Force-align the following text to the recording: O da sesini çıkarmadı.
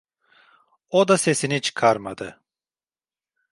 O 0.89 1.05
da 1.07 1.17
sesini 1.17 1.61
çıkarmadı. 1.61 2.41